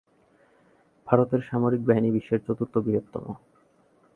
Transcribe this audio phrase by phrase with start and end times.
[1.07, 3.25] ভারতের সামরিক বাহিনী বিশ্বের চতুর্থ বৃহত্তম।